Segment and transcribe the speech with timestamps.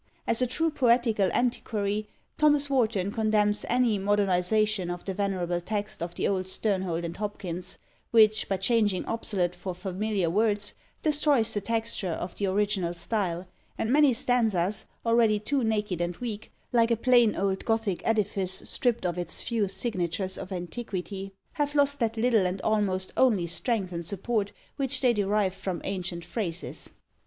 [0.25, 2.07] As a true poetical antiquary,
[2.39, 7.77] Thomas Warton condemns any modernisation of the venerable text of the old Sternhold and Hopkins,
[8.09, 13.93] which, by changing obsolete for familiar words, destroys the texture of the original style; and
[13.93, 19.19] many stanzas, already too naked and weak, like a plain old Gothic edifice stripped of
[19.19, 24.51] its few signatures of antiquity, have lost that little and almost only strength and support
[24.77, 26.89] which they derived from ancient phrases.